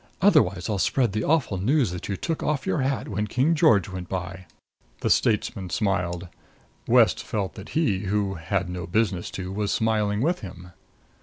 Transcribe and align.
Otherwise 0.19 0.67
I'll 0.67 0.79
spread 0.79 1.11
the 1.13 1.23
awful 1.23 1.59
news 1.59 1.91
that 1.91 2.09
you 2.09 2.17
took 2.17 2.41
off 2.41 2.65
your 2.65 2.79
hat 2.81 3.07
when 3.07 3.27
King 3.27 3.53
George 3.53 3.87
went 3.87 4.09
by." 4.09 4.47
The 5.01 5.11
statesman 5.11 5.69
smiled. 5.69 6.27
West 6.87 7.21
felt 7.23 7.53
that 7.53 7.69
he, 7.77 7.99
who 8.05 8.33
had 8.33 8.67
no 8.67 8.87
business 8.87 9.29
to, 9.37 9.51
was 9.51 9.71
smiling 9.71 10.21
with 10.21 10.39
him. 10.39 10.71